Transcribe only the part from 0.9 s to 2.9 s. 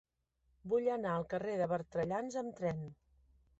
anar al carrer de Bertrellans amb tren.